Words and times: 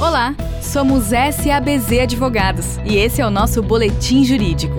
Olá, 0.00 0.34
somos 0.62 1.08
SABZ 1.08 2.00
Advogados 2.04 2.78
e 2.86 2.96
esse 2.96 3.20
é 3.20 3.26
o 3.26 3.28
nosso 3.28 3.62
Boletim 3.62 4.24
Jurídico. 4.24 4.76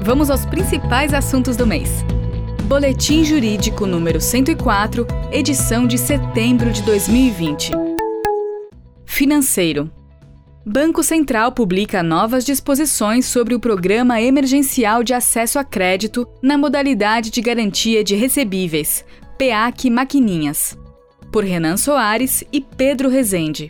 Vamos 0.00 0.30
aos 0.30 0.46
principais 0.46 1.12
assuntos 1.12 1.56
do 1.56 1.66
mês. 1.66 2.04
Boletim 2.68 3.24
Jurídico 3.24 3.84
número 3.84 4.20
104, 4.20 5.04
edição 5.32 5.88
de 5.88 5.98
setembro 5.98 6.70
de 6.70 6.82
2020. 6.82 7.72
Financeiro. 9.04 9.90
Banco 10.64 11.02
Central 11.02 11.50
publica 11.50 12.00
novas 12.00 12.44
disposições 12.44 13.26
sobre 13.26 13.56
o 13.56 13.60
Programa 13.60 14.22
Emergencial 14.22 15.02
de 15.02 15.12
Acesso 15.12 15.58
a 15.58 15.64
Crédito 15.64 16.28
na 16.40 16.56
modalidade 16.56 17.30
de 17.30 17.40
garantia 17.40 18.04
de 18.04 18.14
recebíveis, 18.14 19.04
PEAC 19.36 19.90
Maquininhas. 19.90 20.78
Por 21.32 21.42
Renan 21.42 21.76
Soares 21.76 22.44
e 22.52 22.60
Pedro 22.60 23.08
Rezende. 23.08 23.68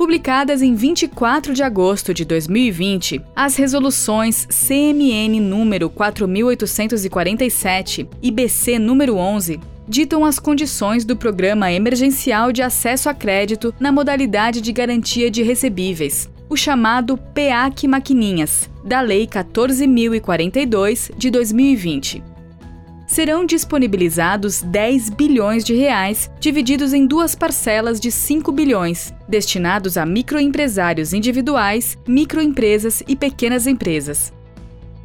Publicadas 0.00 0.62
em 0.62 0.74
24 0.74 1.52
de 1.52 1.62
agosto 1.62 2.14
de 2.14 2.24
2020, 2.24 3.20
as 3.36 3.56
resoluções 3.56 4.46
CMN 4.46 5.38
número 5.38 5.90
4847 5.90 8.08
e 8.22 8.30
BC 8.30 8.78
número 8.78 9.16
11 9.16 9.60
ditam 9.86 10.24
as 10.24 10.38
condições 10.38 11.04
do 11.04 11.14
Programa 11.14 11.70
Emergencial 11.70 12.50
de 12.50 12.62
Acesso 12.62 13.10
a 13.10 13.14
Crédito 13.14 13.74
na 13.78 13.92
modalidade 13.92 14.62
de 14.62 14.72
garantia 14.72 15.30
de 15.30 15.42
recebíveis, 15.42 16.30
o 16.48 16.56
chamado 16.56 17.18
PEAC 17.18 17.86
Maquininhas, 17.86 18.70
da 18.82 19.02
Lei 19.02 19.26
14.042 19.26 21.10
de 21.14 21.30
2020 21.30 22.29
serão 23.10 23.44
disponibilizados 23.44 24.62
10 24.62 25.10
bilhões 25.10 25.64
de 25.64 25.74
reais, 25.74 26.30
divididos 26.38 26.94
em 26.94 27.04
duas 27.04 27.34
parcelas 27.34 27.98
de 27.98 28.08
5 28.08 28.52
bilhões, 28.52 29.12
destinados 29.28 29.98
a 29.98 30.06
microempresários 30.06 31.12
individuais, 31.12 31.98
microempresas 32.06 33.02
e 33.08 33.16
pequenas 33.16 33.66
empresas. 33.66 34.32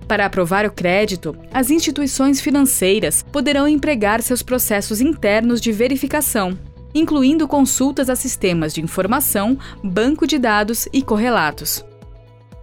Para 0.08 0.28
aprovar 0.28 0.68
o 0.68 0.72
crédito, 0.72 1.36
as 1.52 1.72
instituições 1.72 2.40
financeiras 2.40 3.26
poderão 3.32 3.68
empregar 3.68 4.22
seus 4.22 4.44
processos 4.44 5.02
internos 5.02 5.60
de 5.60 5.72
verificação, 5.72 6.56
incluindo 6.94 7.48
consultas 7.48 8.08
a 8.08 8.16
sistemas 8.16 8.72
de 8.72 8.82
informação, 8.82 9.58
banco 9.84 10.28
de 10.28 10.38
dados 10.38 10.88
e 10.94 11.02
correlatos. 11.02 11.84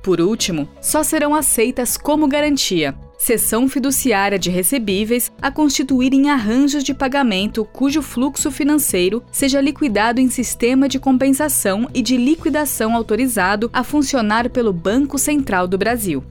Por 0.04 0.20
último, 0.20 0.68
só 0.80 1.02
serão 1.02 1.34
aceitas 1.34 1.96
como 1.96 2.28
garantia 2.28 2.94
cessão 3.22 3.68
fiduciária 3.68 4.36
de 4.36 4.50
recebíveis 4.50 5.30
a 5.40 5.48
constituírem 5.48 6.28
arranjos 6.28 6.82
de 6.82 6.92
pagamento 6.92 7.64
cujo 7.64 8.02
fluxo 8.02 8.50
financeiro 8.50 9.22
seja 9.30 9.60
liquidado 9.60 10.20
em 10.20 10.28
sistema 10.28 10.88
de 10.88 10.98
compensação 10.98 11.88
e 11.94 12.02
de 12.02 12.16
liquidação 12.16 12.96
autorizado 12.96 13.70
a 13.72 13.84
funcionar 13.84 14.50
pelo 14.50 14.72
Banco 14.72 15.18
Central 15.18 15.68
do 15.68 15.78
Brasil. 15.78 16.24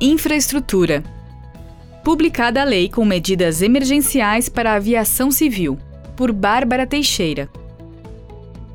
Infraestrutura. 0.00 1.02
Publicada 2.04 2.62
a 2.62 2.64
lei 2.64 2.88
com 2.88 3.04
medidas 3.04 3.60
emergenciais 3.60 4.48
para 4.48 4.70
a 4.70 4.76
aviação 4.76 5.32
civil, 5.32 5.76
por 6.16 6.30
Bárbara 6.30 6.86
Teixeira. 6.86 7.50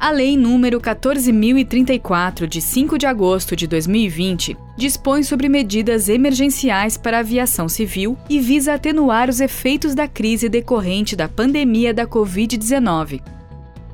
A 0.03 0.11
Lei 0.11 0.35
número 0.35 0.81
14034 0.81 2.45
de 2.45 2.59
5 2.59 2.97
de 2.97 3.05
agosto 3.05 3.55
de 3.55 3.65
2020 3.65 4.57
dispõe 4.75 5.23
sobre 5.23 5.47
medidas 5.47 6.09
emergenciais 6.09 6.97
para 6.97 7.15
a 7.15 7.19
aviação 7.21 7.69
civil 7.69 8.17
e 8.29 8.37
visa 8.41 8.73
atenuar 8.73 9.29
os 9.29 9.39
efeitos 9.39 9.95
da 9.95 10.05
crise 10.05 10.49
decorrente 10.49 11.15
da 11.15 11.29
pandemia 11.29 11.93
da 11.93 12.05
COVID-19. 12.05 13.21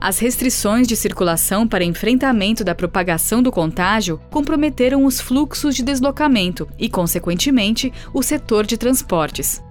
As 0.01 0.17
restrições 0.17 0.87
de 0.87 0.95
circulação 0.95 1.67
para 1.67 1.83
enfrentamento 1.83 2.63
da 2.63 2.73
propagação 2.73 3.43
do 3.43 3.51
contágio 3.51 4.19
comprometeram 4.31 5.05
os 5.05 5.21
fluxos 5.21 5.75
de 5.75 5.83
deslocamento 5.83 6.67
e, 6.79 6.89
consequentemente, 6.89 7.93
o 8.11 8.23
setor 8.23 8.65
de 8.65 8.77
transportes. 8.77 9.61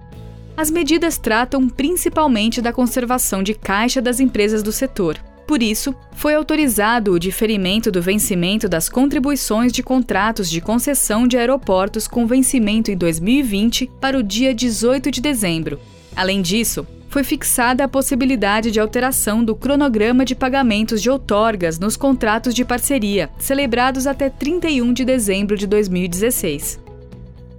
As 0.55 0.71
medidas 0.71 1.17
tratam 1.17 1.67
principalmente 1.67 2.61
da 2.61 2.71
conservação 2.71 3.43
de 3.43 3.53
caixa 3.53 4.01
das 4.01 4.21
empresas 4.21 4.63
do 4.63 4.71
setor. 4.71 5.19
Por 5.49 5.63
isso, 5.63 5.95
foi 6.11 6.35
autorizado 6.35 7.11
o 7.11 7.17
diferimento 7.17 7.91
do 7.91 8.03
vencimento 8.03 8.69
das 8.69 8.87
contribuições 8.87 9.71
de 9.71 9.81
contratos 9.81 10.47
de 10.47 10.61
concessão 10.61 11.27
de 11.27 11.37
aeroportos 11.37 12.07
com 12.07 12.27
vencimento 12.27 12.91
em 12.91 12.95
2020 12.95 13.89
para 13.99 14.15
o 14.15 14.21
dia 14.21 14.53
18 14.53 15.09
de 15.09 15.19
dezembro. 15.19 15.79
Além 16.15 16.43
disso, 16.43 16.85
foi 17.09 17.23
fixada 17.23 17.83
a 17.83 17.87
possibilidade 17.87 18.69
de 18.69 18.79
alteração 18.79 19.43
do 19.43 19.55
cronograma 19.55 20.23
de 20.23 20.35
pagamentos 20.35 21.01
de 21.01 21.09
outorgas 21.09 21.79
nos 21.79 21.97
contratos 21.97 22.53
de 22.53 22.63
parceria, 22.63 23.31
celebrados 23.39 24.05
até 24.05 24.29
31 24.29 24.93
de 24.93 25.03
dezembro 25.03 25.57
de 25.57 25.65
2016. 25.65 26.88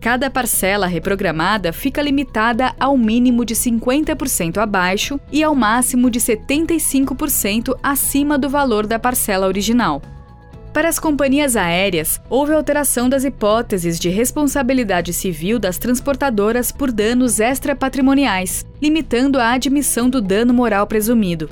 Cada 0.01 0.31
parcela 0.31 0.87
reprogramada 0.87 1.75
fica 1.75 2.01
limitada 2.01 2.75
ao 2.81 2.97
mínimo 2.97 3.45
de 3.45 3.55
50% 3.55 4.57
abaixo 4.57 5.21
e 5.31 5.43
ao 5.43 5.55
máximo 5.55 6.11
de 6.11 6.19
75% 6.19 7.79
acima 7.83 8.39
do 8.39 8.49
valor 8.49 8.87
da 8.87 8.99
parcela 8.99 9.47
original. 9.47 10.01
Para 10.73 10.89
as 10.89 10.99
companhias 10.99 11.55
aéreas, 11.55 12.19
houve 12.31 12.55
alteração 12.55 13.11
das 13.11 13.25
hipóteses 13.25 13.99
de 13.99 14.09
responsabilidade 14.09 15.13
civil 15.13 15.59
das 15.59 15.77
transportadoras 15.77 16.73
por 16.73 16.91
danos 16.91 17.39
extrapatrimoniais, 17.39 18.65
limitando 18.81 19.39
a 19.39 19.51
admissão 19.51 20.09
do 20.09 20.23
dano 20.23 20.55
moral 20.55 20.87
presumido. 20.87 21.51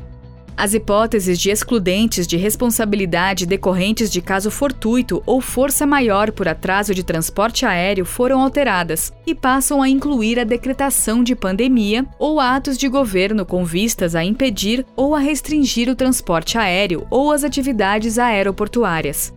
As 0.59 0.75
hipóteses 0.75 1.39
de 1.39 1.51
excludentes 1.51 2.27
de 2.27 2.37
responsabilidade 2.37 3.47
decorrentes 3.47 4.11
de 4.11 4.21
caso 4.21 4.51
fortuito 4.51 5.23
ou 5.25 5.41
força 5.41 5.87
maior 5.87 6.33
por 6.33 6.49
atraso 6.49 6.93
de 6.93 7.05
transporte 7.05 7.65
aéreo 7.65 8.05
foram 8.05 8.43
alteradas 8.43 9.13
e 9.25 9.37
passam 9.37 9.81
a 9.81 9.89
incluir 9.89 10.37
a 10.37 10.43
decretação 10.43 11.23
de 11.23 11.37
pandemia 11.37 12.05
ou 12.19 12.41
atos 12.41 12.77
de 12.77 12.89
governo 12.89 13.47
com 13.47 13.65
vistas 13.65 14.17
a 14.17 14.25
impedir 14.25 14.85
ou 14.97 15.15
a 15.15 15.21
restringir 15.21 15.89
o 15.89 15.95
transporte 15.95 16.59
aéreo 16.59 17.07
ou 17.09 17.31
as 17.31 17.45
atividades 17.45 18.19
aeroportuárias. 18.19 19.33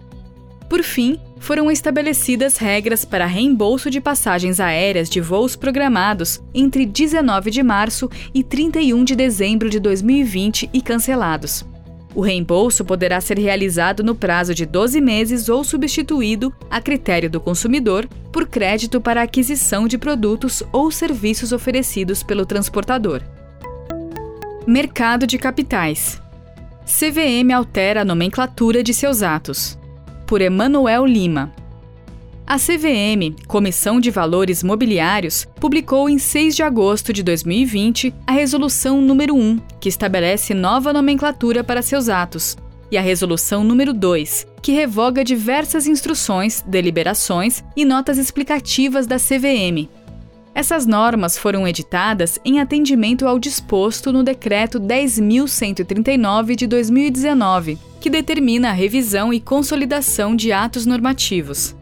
Por 0.67 0.81
fim, 0.81 1.19
foram 1.41 1.71
estabelecidas 1.71 2.57
regras 2.57 3.03
para 3.03 3.25
reembolso 3.25 3.89
de 3.89 3.99
passagens 3.99 4.59
aéreas 4.59 5.09
de 5.09 5.19
voos 5.19 5.55
programados 5.55 6.39
entre 6.53 6.85
19 6.85 7.49
de 7.49 7.63
março 7.63 8.07
e 8.31 8.43
31 8.43 9.03
de 9.03 9.15
dezembro 9.15 9.67
de 9.67 9.79
2020 9.79 10.69
e 10.71 10.81
cancelados. 10.81 11.65
O 12.13 12.21
reembolso 12.21 12.85
poderá 12.85 13.19
ser 13.19 13.39
realizado 13.39 14.03
no 14.03 14.13
prazo 14.13 14.53
de 14.53 14.67
12 14.67 15.01
meses 15.01 15.49
ou 15.49 15.63
substituído, 15.63 16.53
a 16.69 16.79
critério 16.79 17.29
do 17.29 17.39
consumidor, 17.39 18.07
por 18.31 18.47
crédito 18.47 19.01
para 19.01 19.23
aquisição 19.23 19.87
de 19.87 19.97
produtos 19.97 20.61
ou 20.71 20.91
serviços 20.91 21.51
oferecidos 21.51 22.21
pelo 22.21 22.45
transportador. 22.45 23.23
Mercado 24.67 25.25
de 25.25 25.39
capitais. 25.39 26.21
CVM 26.85 27.51
altera 27.51 28.01
a 28.01 28.05
nomenclatura 28.05 28.83
de 28.83 28.93
seus 28.93 29.23
atos 29.23 29.80
por 30.31 30.39
Emanuel 30.39 31.05
Lima. 31.05 31.51
A 32.47 32.55
CVM, 32.55 33.35
Comissão 33.47 33.99
de 33.99 34.09
Valores 34.09 34.63
Mobiliários, 34.63 35.45
publicou 35.59 36.07
em 36.07 36.17
6 36.17 36.55
de 36.55 36.63
agosto 36.63 37.11
de 37.11 37.21
2020 37.21 38.15
a 38.25 38.31
Resolução 38.31 39.01
número 39.01 39.35
1, 39.35 39.59
que 39.77 39.89
estabelece 39.89 40.53
nova 40.53 40.93
nomenclatura 40.93 41.65
para 41.65 41.81
seus 41.81 42.07
atos, 42.07 42.55
e 42.89 42.97
a 42.97 43.01
Resolução 43.01 43.61
número 43.61 43.93
2, 43.93 44.47
que 44.61 44.71
revoga 44.71 45.21
diversas 45.21 45.85
instruções, 45.85 46.63
deliberações 46.65 47.61
e 47.75 47.83
notas 47.83 48.17
explicativas 48.17 49.05
da 49.05 49.17
CVM, 49.17 49.89
essas 50.53 50.85
normas 50.85 51.37
foram 51.37 51.65
editadas 51.65 52.37
em 52.43 52.59
atendimento 52.59 53.25
ao 53.25 53.39
disposto 53.39 54.11
no 54.11 54.23
Decreto 54.23 54.79
10.139 54.79 56.55
de 56.55 56.67
2019, 56.67 57.77
que 58.01 58.09
determina 58.09 58.69
a 58.69 58.73
revisão 58.73 59.33
e 59.33 59.39
consolidação 59.39 60.35
de 60.35 60.51
atos 60.51 60.85
normativos. 60.85 61.75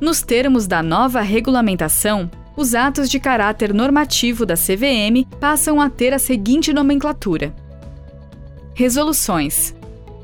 Nos 0.00 0.22
termos 0.22 0.66
da 0.66 0.82
nova 0.82 1.20
regulamentação, 1.20 2.28
os 2.56 2.74
atos 2.74 3.08
de 3.08 3.20
caráter 3.20 3.72
normativo 3.72 4.44
da 4.44 4.54
CVM 4.54 5.24
passam 5.38 5.80
a 5.80 5.88
ter 5.88 6.12
a 6.12 6.18
seguinte 6.18 6.72
nomenclatura: 6.72 7.54
Resoluções. 8.74 9.75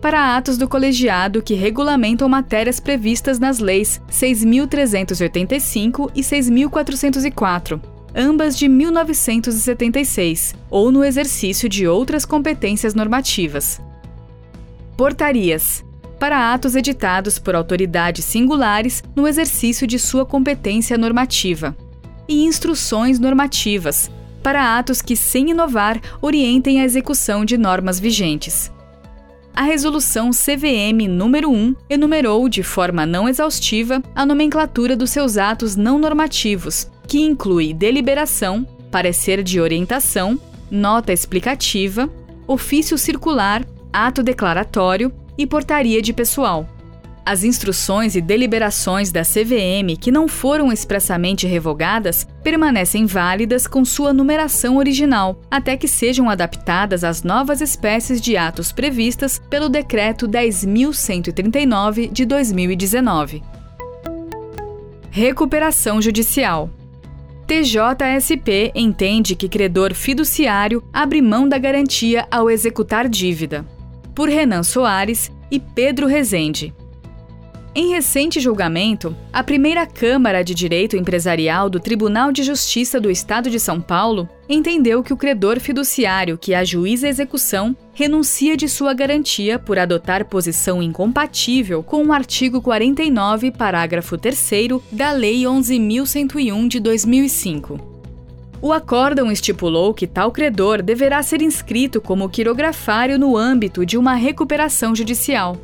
Para 0.02 0.36
atos 0.36 0.58
do 0.58 0.68
colegiado 0.68 1.40
que 1.40 1.54
regulamentam 1.54 2.28
matérias 2.28 2.78
previstas 2.78 3.38
nas 3.38 3.58
leis 3.58 4.02
6.385 4.10 6.10
e 6.14 6.20
6.404 6.20 7.80
ambas 8.14 8.56
de 8.56 8.68
1976, 8.68 10.54
ou 10.70 10.92
no 10.92 11.04
exercício 11.04 11.68
de 11.68 11.86
outras 11.86 12.24
competências 12.24 12.94
normativas. 12.94 13.80
Portarias 14.96 15.84
para 16.18 16.52
atos 16.52 16.76
editados 16.76 17.40
por 17.40 17.56
autoridades 17.56 18.24
singulares 18.24 19.02
no 19.16 19.26
exercício 19.26 19.88
de 19.88 19.98
sua 19.98 20.24
competência 20.24 20.96
normativa. 20.96 21.76
E 22.28 22.44
instruções 22.44 23.18
normativas 23.18 24.08
para 24.40 24.78
atos 24.78 25.02
que, 25.02 25.16
sem 25.16 25.50
inovar, 25.50 26.00
orientem 26.20 26.80
a 26.80 26.84
execução 26.84 27.44
de 27.44 27.58
normas 27.58 27.98
vigentes. 27.98 28.70
A 29.54 29.62
Resolução 29.62 30.30
CVM 30.30 31.06
número 31.08 31.50
1 31.50 31.76
enumerou 31.90 32.48
de 32.48 32.62
forma 32.62 33.04
não 33.04 33.28
exaustiva 33.28 34.02
a 34.14 34.24
nomenclatura 34.24 34.96
dos 34.96 35.10
seus 35.10 35.36
atos 35.36 35.76
não 35.76 35.98
normativos, 35.98 36.90
que 37.06 37.20
inclui 37.20 37.74
deliberação, 37.74 38.66
parecer 38.90 39.42
de 39.42 39.60
orientação, 39.60 40.40
nota 40.70 41.12
explicativa, 41.12 42.08
ofício 42.46 42.96
circular, 42.96 43.64
ato 43.92 44.22
declaratório 44.22 45.12
e 45.36 45.46
portaria 45.46 46.00
de 46.00 46.12
pessoal. 46.12 46.66
As 47.24 47.44
instruções 47.44 48.16
e 48.16 48.20
deliberações 48.20 49.12
da 49.12 49.22
CVM 49.22 49.96
que 50.00 50.10
não 50.10 50.26
foram 50.26 50.72
expressamente 50.72 51.46
revogadas 51.46 52.26
permanecem 52.42 53.06
válidas 53.06 53.68
com 53.68 53.84
sua 53.84 54.12
numeração 54.12 54.76
original, 54.76 55.40
até 55.48 55.76
que 55.76 55.86
sejam 55.86 56.28
adaptadas 56.28 57.04
às 57.04 57.22
novas 57.22 57.60
espécies 57.60 58.20
de 58.20 58.36
atos 58.36 58.72
previstas 58.72 59.40
pelo 59.48 59.68
Decreto 59.68 60.26
10.139 60.26 62.10
de 62.10 62.24
2019. 62.24 63.42
Recuperação 65.08 66.02
Judicial 66.02 66.68
TJSP 67.46 68.72
entende 68.74 69.36
que 69.36 69.48
credor 69.48 69.94
fiduciário 69.94 70.82
abre 70.92 71.20
mão 71.20 71.48
da 71.48 71.58
garantia 71.58 72.26
ao 72.30 72.50
executar 72.50 73.08
dívida. 73.08 73.64
Por 74.14 74.28
Renan 74.28 74.62
Soares 74.62 75.30
e 75.50 75.60
Pedro 75.60 76.06
Rezende. 76.06 76.74
Em 77.74 77.88
recente 77.88 78.38
julgamento, 78.38 79.16
a 79.32 79.42
primeira 79.42 79.86
Câmara 79.86 80.44
de 80.44 80.54
Direito 80.54 80.94
Empresarial 80.94 81.70
do 81.70 81.80
Tribunal 81.80 82.30
de 82.30 82.42
Justiça 82.42 83.00
do 83.00 83.10
Estado 83.10 83.48
de 83.48 83.58
São 83.58 83.80
Paulo 83.80 84.28
entendeu 84.46 85.02
que 85.02 85.14
o 85.14 85.16
credor 85.16 85.58
fiduciário 85.58 86.36
que 86.36 86.52
ajuiza 86.52 87.06
a 87.06 87.10
execução 87.10 87.74
renuncia 87.94 88.58
de 88.58 88.68
sua 88.68 88.92
garantia 88.92 89.58
por 89.58 89.78
adotar 89.78 90.26
posição 90.26 90.82
incompatível 90.82 91.82
com 91.82 92.04
o 92.04 92.12
artigo 92.12 92.60
49, 92.60 93.50
parágrafo 93.50 94.18
3 94.18 94.50
da 94.92 95.10
Lei 95.12 95.44
11.101 95.44 96.68
de 96.68 96.78
2005. 96.78 97.80
O 98.60 98.70
acórdão 98.70 99.32
estipulou 99.32 99.94
que 99.94 100.06
tal 100.06 100.30
credor 100.30 100.82
deverá 100.82 101.22
ser 101.22 101.40
inscrito 101.40 102.02
como 102.02 102.28
quirografário 102.28 103.18
no 103.18 103.34
âmbito 103.34 103.86
de 103.86 103.96
uma 103.96 104.12
recuperação 104.12 104.94
judicial. 104.94 105.56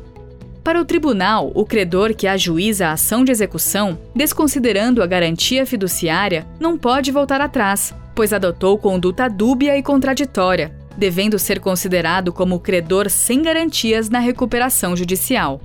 Para 0.69 0.81
o 0.81 0.85
tribunal, 0.85 1.51
o 1.55 1.65
credor 1.65 2.13
que 2.13 2.27
ajuiza 2.27 2.89
a 2.89 2.91
ação 2.91 3.25
de 3.25 3.31
execução, 3.31 3.97
desconsiderando 4.15 5.01
a 5.01 5.07
garantia 5.07 5.65
fiduciária, 5.65 6.45
não 6.59 6.77
pode 6.77 7.11
voltar 7.11 7.41
atrás, 7.41 7.91
pois 8.13 8.31
adotou 8.31 8.77
conduta 8.77 9.27
dúbia 9.27 9.75
e 9.75 9.81
contraditória, 9.81 10.71
devendo 10.95 11.39
ser 11.39 11.59
considerado 11.59 12.31
como 12.31 12.59
credor 12.59 13.09
sem 13.09 13.41
garantias 13.41 14.11
na 14.11 14.19
recuperação 14.19 14.95
judicial. 14.95 15.59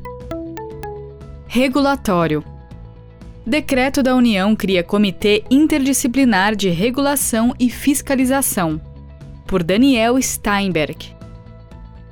Regulatório 1.47 2.43
Decreto 3.47 4.03
da 4.03 4.17
União 4.17 4.56
cria 4.56 4.83
Comitê 4.83 5.45
Interdisciplinar 5.51 6.56
de 6.56 6.71
Regulação 6.71 7.55
e 7.61 7.69
Fiscalização. 7.69 8.81
Por 9.47 9.62
Daniel 9.62 10.17
Steinberg. 10.23 11.15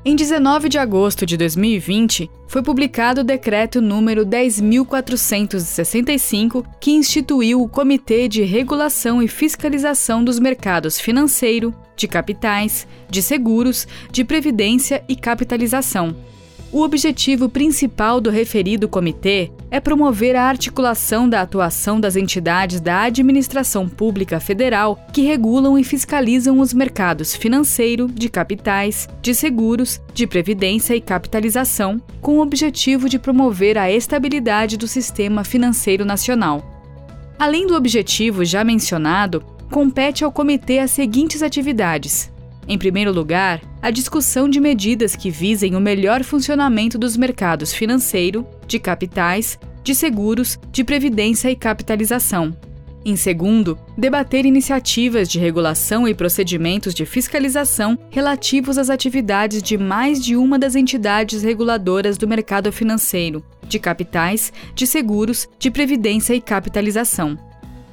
Em 0.04 0.16
19 0.16 0.68
de 0.68 0.78
agosto 0.78 1.24
de 1.24 1.36
2020, 1.36 2.28
foi 2.48 2.60
publicado 2.60 3.20
o 3.20 3.24
decreto 3.24 3.80
número 3.80 4.26
10465, 4.26 6.66
que 6.80 6.90
instituiu 6.90 7.62
o 7.62 7.68
Comitê 7.68 8.26
de 8.26 8.42
Regulação 8.42 9.22
e 9.22 9.28
Fiscalização 9.28 10.24
dos 10.24 10.40
Mercados 10.40 10.98
Financeiro, 10.98 11.72
de 11.94 12.08
Capitais, 12.08 12.84
de 13.08 13.22
Seguros, 13.22 13.86
de 14.10 14.24
Previdência 14.24 15.04
e 15.08 15.14
Capitalização 15.14 16.16
o 16.72 16.80
objetivo 16.80 17.50
principal 17.50 18.18
do 18.18 18.30
referido 18.30 18.88
comitê 18.88 19.52
é 19.70 19.78
promover 19.78 20.34
a 20.34 20.44
articulação 20.44 21.28
da 21.28 21.42
atuação 21.42 22.00
das 22.00 22.16
entidades 22.16 22.80
da 22.80 23.02
administração 23.02 23.86
pública 23.86 24.40
federal 24.40 24.98
que 25.12 25.20
regulam 25.20 25.78
e 25.78 25.84
fiscalizam 25.84 26.60
os 26.60 26.72
mercados 26.72 27.36
financeiro, 27.36 28.08
de 28.08 28.30
capitais, 28.30 29.06
de 29.20 29.34
seguros, 29.34 30.00
de 30.14 30.26
previdência 30.26 30.96
e 30.96 31.00
capitalização, 31.00 32.00
com 32.22 32.38
o 32.38 32.42
objetivo 32.42 33.06
de 33.06 33.18
promover 33.18 33.76
a 33.76 33.92
estabilidade 33.92 34.78
do 34.78 34.88
sistema 34.88 35.44
financeiro 35.44 36.06
nacional. 36.06 36.64
Além 37.38 37.66
do 37.66 37.76
objetivo 37.76 38.46
já 38.46 38.64
mencionado, 38.64 39.44
compete 39.70 40.24
ao 40.24 40.32
comitê 40.32 40.78
as 40.78 40.90
seguintes 40.90 41.42
atividades: 41.42 42.32
em 42.66 42.78
primeiro 42.78 43.12
lugar, 43.12 43.60
a 43.82 43.90
discussão 43.90 44.48
de 44.48 44.60
medidas 44.60 45.16
que 45.16 45.28
visem 45.28 45.74
o 45.74 45.80
melhor 45.80 46.22
funcionamento 46.22 46.96
dos 46.96 47.16
mercados 47.16 47.74
financeiro, 47.74 48.46
de 48.64 48.78
capitais, 48.78 49.58
de 49.82 49.92
seguros, 49.92 50.56
de 50.70 50.84
previdência 50.84 51.50
e 51.50 51.56
capitalização. 51.56 52.56
Em 53.04 53.16
segundo, 53.16 53.76
debater 53.98 54.46
iniciativas 54.46 55.28
de 55.28 55.40
regulação 55.40 56.06
e 56.06 56.14
procedimentos 56.14 56.94
de 56.94 57.04
fiscalização 57.04 57.98
relativos 58.10 58.78
às 58.78 58.88
atividades 58.88 59.60
de 59.60 59.76
mais 59.76 60.24
de 60.24 60.36
uma 60.36 60.56
das 60.56 60.76
entidades 60.76 61.42
reguladoras 61.42 62.16
do 62.16 62.28
mercado 62.28 62.70
financeiro, 62.70 63.44
de 63.66 63.80
capitais, 63.80 64.52
de 64.76 64.86
seguros, 64.86 65.48
de 65.58 65.68
previdência 65.68 66.32
e 66.32 66.40
capitalização. 66.40 67.36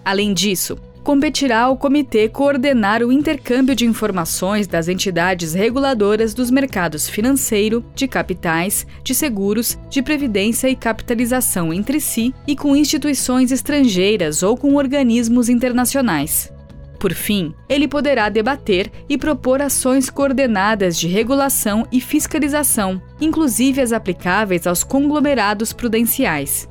Além 0.05 0.31
disso, 0.31 0.77
competirá 1.09 1.61
ao 1.61 1.75
comitê 1.75 2.29
coordenar 2.29 3.01
o 3.01 3.11
intercâmbio 3.11 3.73
de 3.73 3.83
informações 3.83 4.67
das 4.67 4.87
entidades 4.87 5.55
reguladoras 5.55 6.35
dos 6.35 6.51
mercados 6.51 7.09
financeiro, 7.09 7.83
de 7.95 8.07
capitais, 8.07 8.85
de 9.03 9.15
seguros, 9.15 9.75
de 9.89 10.03
previdência 10.03 10.69
e 10.69 10.75
capitalização 10.75 11.73
entre 11.73 11.99
si 11.99 12.31
e 12.45 12.55
com 12.55 12.75
instituições 12.75 13.51
estrangeiras 13.51 14.43
ou 14.43 14.55
com 14.55 14.75
organismos 14.75 15.49
internacionais. 15.49 16.53
Por 16.99 17.15
fim, 17.15 17.55
ele 17.67 17.87
poderá 17.87 18.29
debater 18.29 18.91
e 19.09 19.17
propor 19.17 19.63
ações 19.63 20.11
coordenadas 20.11 20.95
de 20.95 21.07
regulação 21.07 21.87
e 21.91 21.99
fiscalização, 21.99 23.01
inclusive 23.19 23.81
as 23.81 23.91
aplicáveis 23.91 24.67
aos 24.67 24.83
conglomerados 24.83 25.73
prudenciais. 25.73 26.67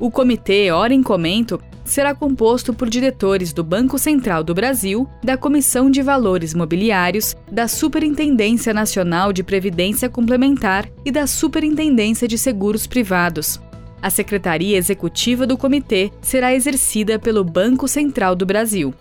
O 0.00 0.10
comitê, 0.10 0.72
ora 0.72 0.92
em 0.92 1.00
comento, 1.00 1.60
será 1.84 2.14
composto 2.14 2.72
por 2.72 2.88
diretores 2.88 3.52
do 3.52 3.64
Banco 3.64 3.98
Central 3.98 4.44
do 4.44 4.54
Brasil, 4.54 5.08
da 5.22 5.36
Comissão 5.36 5.90
de 5.90 6.02
Valores 6.02 6.54
Mobiliários, 6.54 7.34
da 7.50 7.66
Superintendência 7.68 8.72
Nacional 8.72 9.32
de 9.32 9.42
Previdência 9.42 10.08
Complementar 10.08 10.88
e 11.04 11.10
da 11.10 11.26
Superintendência 11.26 12.28
de 12.28 12.38
Seguros 12.38 12.86
Privados. 12.86 13.60
A 14.00 14.10
secretaria 14.10 14.76
executiva 14.76 15.46
do 15.46 15.56
comitê 15.56 16.10
será 16.20 16.52
exercida 16.52 17.18
pelo 17.18 17.44
Banco 17.44 17.86
Central 17.86 18.34
do 18.34 18.44
Brasil. 18.44 18.92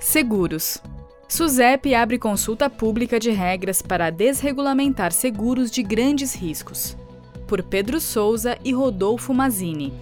Seguros. 0.00 0.82
SUSEP 1.28 1.94
abre 1.94 2.18
consulta 2.18 2.68
pública 2.68 3.18
de 3.18 3.30
regras 3.30 3.80
para 3.80 4.10
desregulamentar 4.10 5.12
seguros 5.12 5.70
de 5.70 5.82
grandes 5.82 6.34
riscos. 6.34 6.96
Por 7.46 7.62
Pedro 7.62 8.00
Souza 8.00 8.58
e 8.64 8.72
Rodolfo 8.72 9.32
Mazini. 9.32 9.92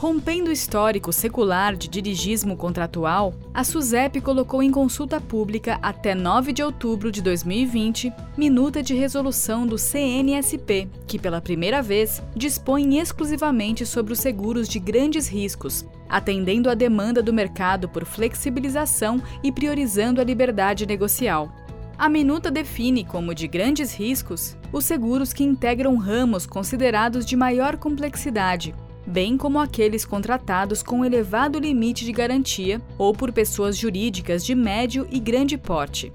Rompendo 0.00 0.48
o 0.48 0.52
histórico 0.52 1.12
secular 1.12 1.74
de 1.74 1.88
dirigismo 1.88 2.56
contratual, 2.56 3.34
a 3.52 3.64
SUSEP 3.64 4.20
colocou 4.20 4.62
em 4.62 4.70
consulta 4.70 5.20
pública 5.20 5.76
até 5.82 6.14
9 6.14 6.52
de 6.52 6.62
outubro 6.62 7.10
de 7.10 7.20
2020 7.20 8.12
minuta 8.36 8.80
de 8.80 8.94
resolução 8.94 9.66
do 9.66 9.76
CNSP, 9.76 10.88
que 11.04 11.18
pela 11.18 11.40
primeira 11.40 11.82
vez 11.82 12.22
dispõe 12.36 13.00
exclusivamente 13.00 13.84
sobre 13.84 14.12
os 14.12 14.20
seguros 14.20 14.68
de 14.68 14.78
grandes 14.78 15.26
riscos, 15.26 15.84
atendendo 16.08 16.70
à 16.70 16.74
demanda 16.74 17.20
do 17.20 17.32
mercado 17.32 17.88
por 17.88 18.04
flexibilização 18.04 19.20
e 19.42 19.50
priorizando 19.50 20.20
a 20.20 20.24
liberdade 20.24 20.86
negocial. 20.86 21.52
A 21.98 22.08
minuta 22.08 22.52
define 22.52 23.04
como 23.04 23.34
de 23.34 23.48
grandes 23.48 23.92
riscos 23.92 24.56
os 24.72 24.84
seguros 24.84 25.32
que 25.32 25.42
integram 25.42 25.96
ramos 25.96 26.46
considerados 26.46 27.26
de 27.26 27.34
maior 27.34 27.76
complexidade, 27.76 28.72
bem 29.08 29.38
como 29.38 29.58
aqueles 29.58 30.04
contratados 30.04 30.82
com 30.82 31.04
elevado 31.04 31.58
limite 31.58 32.04
de 32.04 32.12
garantia 32.12 32.80
ou 32.98 33.14
por 33.14 33.32
pessoas 33.32 33.76
jurídicas 33.76 34.44
de 34.44 34.54
médio 34.54 35.08
e 35.10 35.18
grande 35.18 35.56
porte. 35.56 36.12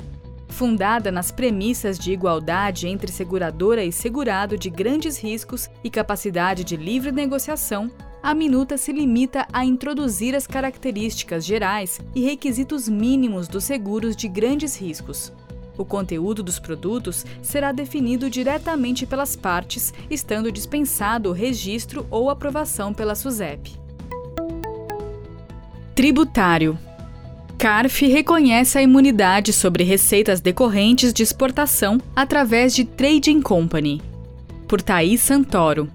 Fundada 0.48 1.12
nas 1.12 1.32
premissas 1.32 1.98
de 1.98 2.12
igualdade 2.12 2.88
entre 2.88 3.12
seguradora 3.12 3.84
e 3.84 3.92
segurado 3.92 4.56
de 4.56 4.70
grandes 4.70 5.18
riscos 5.18 5.68
e 5.84 5.90
capacidade 5.90 6.64
de 6.64 6.78
livre 6.78 7.12
negociação, 7.12 7.92
a 8.22 8.36
minuta 8.36 8.78
se 8.78 8.94
limita 8.94 9.48
a 9.52 9.66
introduzir 9.66 10.36
as 10.36 10.46
características 10.46 11.44
gerais 11.44 12.00
e 12.14 12.22
requisitos 12.24 12.88
mínimos 12.88 13.48
dos 13.48 13.64
seguros 13.64 14.16
de 14.16 14.28
grandes 14.28 14.80
riscos. 14.80 15.34
O 15.78 15.84
conteúdo 15.84 16.44
dos 16.44 16.60
produtos 16.60 17.26
será 17.42 17.72
definido 17.72 18.30
diretamente 18.30 19.06
pelas 19.06 19.36
partes, 19.36 19.94
estando 20.10 20.52
dispensado 20.52 21.30
o 21.30 21.34
registro 21.34 22.06
ou 22.12 22.30
aprovação 22.30 22.94
pela 22.94 23.16
SUSEP. 23.16 23.72
Tributário 25.96 26.78
CARF 27.64 28.06
reconhece 28.08 28.78
a 28.78 28.82
imunidade 28.82 29.54
sobre 29.54 29.86
receitas 29.86 30.42
decorrentes 30.42 31.14
de 31.14 31.24
exportação 31.24 31.98
através 32.14 32.76
de 32.76 32.84
Trading 32.84 33.42
Company. 33.42 34.02
Por 34.68 34.82
Thaís 34.82 35.22
Santoro. 35.22 35.90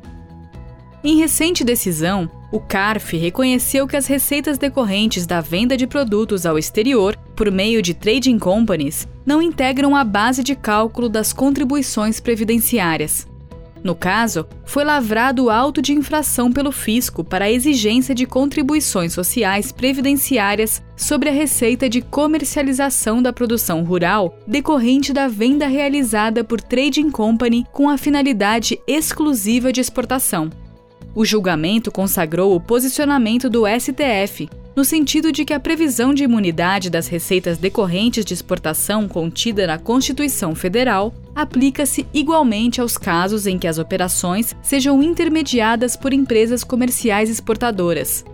Em 1.04 1.18
recente 1.18 1.62
decisão, 1.62 2.30
o 2.50 2.58
CARF 2.58 3.16
reconheceu 3.16 3.86
que 3.86 3.96
as 3.96 4.06
receitas 4.06 4.56
decorrentes 4.58 5.26
da 5.26 5.40
venda 5.40 5.76
de 5.76 5.86
produtos 5.86 6.46
ao 6.46 6.58
exterior 6.58 7.16
por 7.36 7.50
meio 7.50 7.82
de 7.82 7.94
trading 7.94 8.38
companies 8.38 9.06
não 9.24 9.42
integram 9.42 9.94
a 9.94 10.02
base 10.02 10.42
de 10.42 10.54
cálculo 10.54 11.08
das 11.08 11.32
contribuições 11.32 12.20
previdenciárias. 12.20 13.26
No 13.82 13.94
caso, 13.94 14.46
foi 14.64 14.82
lavrado 14.82 15.50
auto 15.50 15.80
de 15.80 15.92
infração 15.92 16.50
pelo 16.50 16.72
fisco 16.72 17.22
para 17.22 17.44
a 17.44 17.50
exigência 17.50 18.14
de 18.14 18.26
contribuições 18.26 19.12
sociais 19.12 19.70
previdenciárias 19.70 20.82
sobre 20.96 21.28
a 21.28 21.32
receita 21.32 21.88
de 21.88 22.02
comercialização 22.02 23.22
da 23.22 23.32
produção 23.32 23.84
rural 23.84 24.36
decorrente 24.46 25.12
da 25.12 25.28
venda 25.28 25.68
realizada 25.68 26.42
por 26.42 26.60
trading 26.60 27.10
company 27.10 27.64
com 27.72 27.88
a 27.88 27.96
finalidade 27.96 28.80
exclusiva 28.86 29.72
de 29.72 29.80
exportação. 29.80 30.50
O 31.18 31.24
julgamento 31.24 31.90
consagrou 31.90 32.54
o 32.54 32.60
posicionamento 32.60 33.50
do 33.50 33.64
STF, 33.66 34.48
no 34.76 34.84
sentido 34.84 35.32
de 35.32 35.44
que 35.44 35.52
a 35.52 35.58
previsão 35.58 36.14
de 36.14 36.22
imunidade 36.22 36.88
das 36.88 37.08
receitas 37.08 37.58
decorrentes 37.58 38.24
de 38.24 38.32
exportação 38.32 39.08
contida 39.08 39.66
na 39.66 39.78
Constituição 39.78 40.54
Federal 40.54 41.12
aplica-se 41.34 42.06
igualmente 42.14 42.80
aos 42.80 42.96
casos 42.96 43.48
em 43.48 43.58
que 43.58 43.66
as 43.66 43.78
operações 43.78 44.54
sejam 44.62 45.02
intermediadas 45.02 45.96
por 45.96 46.12
empresas 46.12 46.62
comerciais 46.62 47.28
exportadoras, 47.28 48.24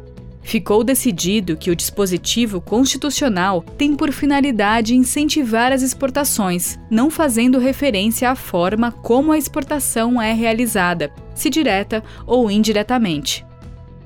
ficou 0.44 0.84
decidido 0.84 1.56
que 1.56 1.70
o 1.70 1.74
dispositivo 1.74 2.60
constitucional 2.60 3.62
tem 3.76 3.96
por 3.96 4.12
finalidade 4.12 4.94
incentivar 4.94 5.72
as 5.72 5.82
exportações, 5.82 6.78
não 6.88 7.10
fazendo 7.10 7.58
referência 7.58 8.30
à 8.30 8.36
forma 8.36 8.92
como 8.92 9.32
a 9.32 9.38
exportação 9.38 10.22
é 10.22 10.32
realizada, 10.32 11.10
se 11.34 11.50
direta 11.50 12.04
ou 12.26 12.48
indiretamente. 12.50 13.44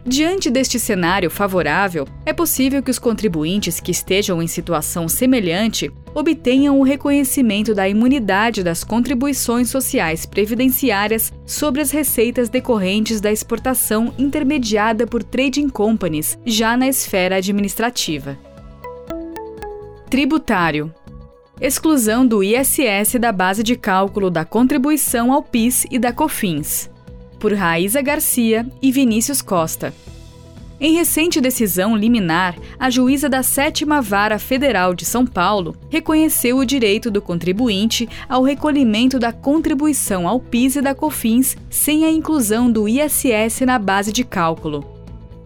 Diante 0.09 0.50
deste 0.50 0.79
cenário 0.79 1.29
favorável, 1.29 2.09
é 2.25 2.33
possível 2.33 2.83
que 2.83 2.91
os 2.91 2.99
contribuintes 2.99 3.79
que 3.79 3.91
estejam 3.91 4.41
em 4.41 4.47
situação 4.47 5.07
semelhante 5.07 5.93
obtenham 6.15 6.81
o 6.81 6.83
reconhecimento 6.83 7.75
da 7.75 7.87
imunidade 7.87 8.62
das 8.62 8.83
contribuições 8.83 9.69
sociais 9.69 10.25
previdenciárias 10.25 11.31
sobre 11.45 11.83
as 11.83 11.91
receitas 11.91 12.49
decorrentes 12.49 13.21
da 13.21 13.31
exportação 13.31 14.15
intermediada 14.19 15.07
por 15.07 15.23
trading 15.23 15.69
companies, 15.69 16.38
já 16.47 16.75
na 16.75 16.88
esfera 16.88 17.37
administrativa. 17.37 18.38
Tributário 20.09 20.91
exclusão 21.61 22.27
do 22.27 22.43
ISS 22.43 23.19
da 23.21 23.33
base 23.33 23.62
de 23.62 23.77
cálculo 23.77 24.31
da 24.31 24.45
contribuição 24.45 25.33
ao 25.33 25.43
PIS 25.43 25.85
e 25.91 25.99
da 25.99 26.12
COFINS 26.12 26.88
por 27.38 27.52
Raíza 27.52 28.02
Garcia 28.02 28.66
e 28.83 28.90
Vinícius 28.90 29.40
Costa. 29.40 29.95
Em 30.80 30.95
recente 30.95 31.40
decisão 31.40 31.97
liminar, 31.97 32.57
a 32.78 32.88
juíza 32.88 33.28
da 33.28 33.42
Sétima 33.42 34.00
Vara 34.00 34.38
Federal 34.38 34.95
de 34.95 35.04
São 35.04 35.26
Paulo 35.26 35.76
reconheceu 35.90 36.57
o 36.57 36.64
direito 36.64 37.11
do 37.11 37.21
contribuinte 37.21 38.09
ao 38.28 38.45
recolhimento 38.45 39.18
da 39.18 39.33
contribuição 39.33 40.28
ao 40.28 40.38
PIS 40.38 40.76
e 40.76 40.80
da 40.80 40.95
COFINS 40.95 41.57
sem 41.68 42.04
a 42.04 42.11
inclusão 42.11 42.71
do 42.71 42.88
ISS 42.88 43.62
na 43.66 43.76
base 43.76 44.12
de 44.12 44.23
cálculo. 44.23 44.99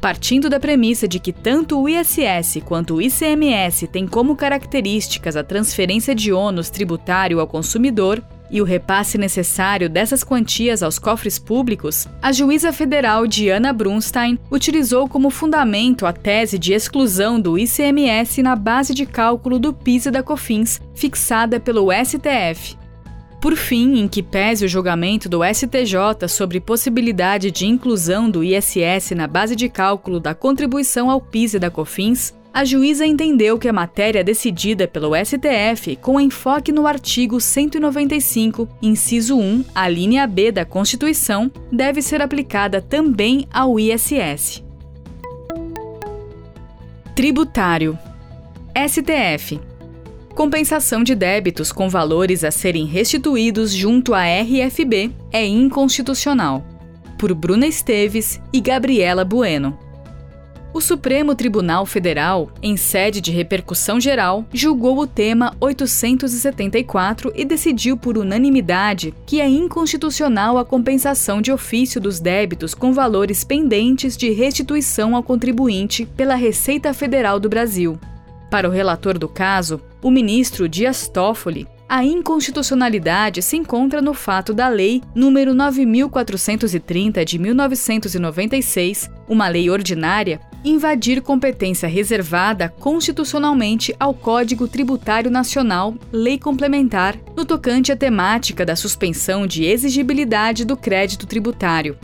Partindo 0.02 0.50
da 0.50 0.61
premissa 0.61 1.08
de 1.08 1.18
que 1.18 1.32
tanto 1.32 1.80
o 1.80 1.88
ISS 1.88 2.61
quanto 2.62 2.96
o 2.96 3.00
ICMS 3.00 3.87
têm 3.87 4.06
como 4.06 4.37
características 4.37 5.34
a 5.34 5.44
transferência 5.44 6.14
de 6.14 6.30
ônus 6.30 6.68
tributário 6.68 7.40
ao 7.40 7.46
consumidor, 7.46 8.22
e 8.52 8.61
o 8.61 8.64
repasse 8.64 9.16
necessário 9.16 9.88
dessas 9.88 10.23
quantias 10.23 10.82
aos 10.82 10.99
cofres 10.99 11.38
públicos, 11.38 12.06
a 12.21 12.30
juíza 12.30 12.71
federal 12.73 13.26
Diana 13.26 13.73
Brunstein 13.73 14.38
utilizou 14.50 15.09
como 15.09 15.30
fundamento 15.30 16.04
a 16.04 16.12
tese 16.12 16.59
de 16.59 16.75
exclusão 16.75 17.40
do 17.40 17.59
ICMS 17.59 18.42
na 18.42 18.54
base 18.54 18.92
de 18.92 19.06
cálculo 19.06 19.59
do 19.59 19.73
PIS 19.73 20.06
e 20.06 20.11
da 20.11 20.23
COFINS, 20.23 20.80
fixada 20.94 21.59
pelo 21.59 21.88
STF. 21.90 22.76
Por 23.40 23.56
fim, 23.56 23.99
em 23.99 24.06
que 24.06 24.23
pese 24.23 24.64
o 24.64 24.68
julgamento 24.68 25.28
do 25.28 25.40
STJ 25.42 26.28
sobre 26.28 26.61
possibilidade 26.61 27.50
de 27.50 27.66
inclusão 27.66 28.30
do 28.30 28.44
ISS 28.44 29.11
na 29.16 29.26
base 29.26 29.56
de 29.56 29.68
cálculo 29.68 30.21
da 30.21 30.32
contribuição 30.32 31.11
ao 31.11 31.21
PIS 31.21 31.54
e 31.54 31.59
da 31.59 31.68
COFINS, 31.68 32.32
a 32.52 32.64
juíza 32.64 33.06
entendeu 33.06 33.59
que 33.59 33.68
a 33.68 33.73
matéria 33.73 34.23
decidida 34.23 34.87
pelo 34.87 35.12
STF, 35.16 35.97
com 35.97 36.21
enfoque 36.21 36.71
no 36.71 36.87
artigo 36.87 37.40
195, 37.40 38.68
inciso 38.82 39.38
1, 39.38 39.64
a 39.75 39.88
linha 39.88 40.26
B 40.26 40.52
da 40.52 40.64
Constituição, 40.64 41.50
deve 41.71 42.02
ser 42.02 42.21
aplicada 42.21 42.82
também 42.82 43.47
ao 43.50 43.80
ISS. 43.80 44.62
Tributário 47.14 47.99
STF 48.76 49.61
Compensação 50.35 51.02
de 51.02 51.14
débitos 51.14 51.71
com 51.71 51.88
valores 51.88 52.42
a 52.42 52.50
serem 52.50 52.87
restituídos 52.87 53.73
junto 53.73 54.14
à 54.14 54.25
RFB 54.25 55.11
é 55.30 55.47
inconstitucional. 55.47 56.64
Por 57.18 57.35
Bruna 57.35 57.66
Esteves 57.66 58.40
e 58.52 58.61
Gabriela 58.61 59.25
Bueno. 59.25 59.78
O 60.74 60.80
Supremo 60.80 61.34
Tribunal 61.34 61.84
Federal, 61.84 62.50
em 62.62 62.78
sede 62.78 63.20
de 63.20 63.30
repercussão 63.30 64.00
geral, 64.00 64.46
julgou 64.54 64.98
o 64.98 65.06
tema 65.06 65.54
874 65.60 67.30
e 67.36 67.44
decidiu 67.44 67.94
por 67.94 68.16
unanimidade 68.16 69.12
que 69.26 69.38
é 69.38 69.46
inconstitucional 69.46 70.56
a 70.56 70.64
compensação 70.64 71.42
de 71.42 71.52
ofício 71.52 72.00
dos 72.00 72.18
débitos 72.18 72.72
com 72.72 72.90
valores 72.90 73.44
pendentes 73.44 74.16
de 74.16 74.30
restituição 74.30 75.14
ao 75.14 75.22
contribuinte 75.22 76.06
pela 76.06 76.36
Receita 76.36 76.94
Federal 76.94 77.38
do 77.38 77.50
Brasil. 77.50 78.00
Para 78.50 78.66
o 78.66 78.72
relator 78.72 79.18
do 79.18 79.28
caso, 79.28 79.78
o 80.02 80.10
ministro 80.10 80.66
Dias 80.66 81.06
Toffoli, 81.06 81.68
a 81.86 82.02
inconstitucionalidade 82.02 83.42
se 83.42 83.58
encontra 83.58 84.00
no 84.00 84.14
fato 84.14 84.54
da 84.54 84.70
Lei 84.70 85.02
nº 85.14 85.52
9430 85.52 87.22
de 87.26 87.38
1996, 87.38 89.10
uma 89.28 89.48
lei 89.48 89.68
ordinária, 89.68 90.40
invadir 90.64 91.21
competência 91.21 91.88
reservada 91.88 92.69
constitucionalmente 92.69 93.95
ao 93.99 94.14
Código 94.14 94.69
Tributário 94.69 95.31
Nacional, 95.31 95.95
lei 96.12 96.38
complementar, 96.38 97.16
no 97.37 97.45
tocante 97.45 97.90
à 97.90 97.97
temática 97.97 98.64
da 98.64 98.76
suspensão 98.76 99.47
de 99.47 99.64
exigibilidade 99.64 100.64
do 100.64 100.76
crédito 100.76 101.26
tributário. 101.26 101.97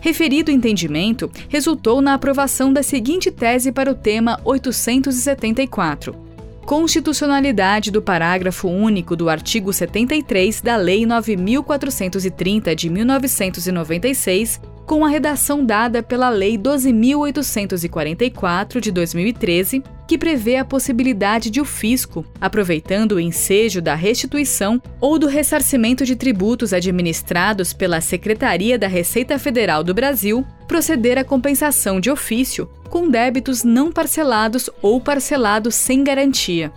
Referido 0.00 0.50
entendimento 0.50 1.30
resultou 1.48 2.00
na 2.00 2.14
aprovação 2.14 2.72
da 2.72 2.82
seguinte 2.82 3.30
tese 3.30 3.72
para 3.72 3.90
o 3.90 3.94
tema 3.94 4.40
874 4.44 6.28
constitucionalidade 6.68 7.90
do 7.90 8.02
parágrafo 8.02 8.68
único 8.68 9.16
do 9.16 9.30
artigo 9.30 9.72
73 9.72 10.60
da 10.60 10.76
Lei 10.76 11.06
9430 11.06 12.76
de 12.76 12.90
1996, 12.90 14.60
com 14.88 15.04
a 15.04 15.08
redação 15.08 15.64
dada 15.64 16.02
pela 16.02 16.30
Lei 16.30 16.56
12844 16.56 18.80
de 18.80 18.90
2013, 18.90 19.84
que 20.08 20.16
prevê 20.16 20.56
a 20.56 20.64
possibilidade 20.64 21.50
de 21.50 21.60
o 21.60 21.64
fisco, 21.66 22.24
aproveitando 22.40 23.12
o 23.12 23.20
ensejo 23.20 23.82
da 23.82 23.94
restituição 23.94 24.80
ou 24.98 25.18
do 25.18 25.26
ressarcimento 25.26 26.06
de 26.06 26.16
tributos 26.16 26.72
administrados 26.72 27.74
pela 27.74 28.00
Secretaria 28.00 28.78
da 28.78 28.88
Receita 28.88 29.38
Federal 29.38 29.84
do 29.84 29.92
Brasil, 29.92 30.42
proceder 30.66 31.18
à 31.18 31.24
compensação 31.24 32.00
de 32.00 32.10
ofício 32.10 32.66
com 32.88 33.10
débitos 33.10 33.62
não 33.62 33.92
parcelados 33.92 34.70
ou 34.80 35.02
parcelados 35.02 35.74
sem 35.74 36.02
garantia. 36.02 36.72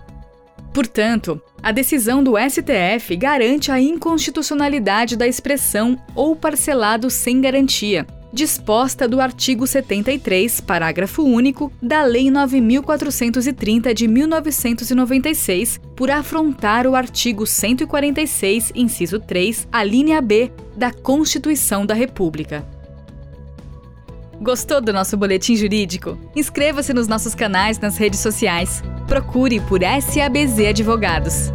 Portanto, 0.73 1.41
a 1.61 1.71
decisão 1.71 2.23
do 2.23 2.33
STF 2.37 3.15
garante 3.15 3.71
a 3.71 3.79
inconstitucionalidade 3.79 5.15
da 5.17 5.27
expressão 5.27 6.01
ou 6.15 6.35
parcelado 6.35 7.09
sem 7.09 7.41
garantia, 7.41 8.07
disposta 8.33 9.07
do 9.07 9.19
artigo 9.19 9.67
73, 9.67 10.61
parágrafo 10.61 11.23
único, 11.23 11.71
da 11.81 12.03
Lei 12.03 12.31
9430 12.31 13.93
de 13.93 14.07
1996, 14.07 15.79
por 15.95 16.09
afrontar 16.09 16.87
o 16.87 16.95
artigo 16.95 17.45
146, 17.45 18.71
inciso 18.73 19.19
3, 19.19 19.67
a 19.71 19.83
linha 19.83 20.21
B 20.21 20.51
da 20.75 20.91
Constituição 20.91 21.85
da 21.85 21.93
República. 21.93 22.65
Gostou 24.41 24.81
do 24.81 24.91
nosso 24.91 25.15
boletim 25.15 25.55
jurídico? 25.55 26.17
Inscreva-se 26.35 26.91
nos 26.93 27.07
nossos 27.07 27.35
canais 27.35 27.77
nas 27.77 27.95
redes 27.95 28.21
sociais. 28.21 28.81
Procure 29.07 29.59
por 29.59 29.81
SABZ 29.81 30.67
Advogados. 30.67 31.51